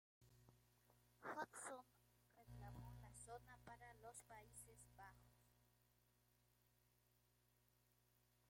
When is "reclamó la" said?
2.33-3.13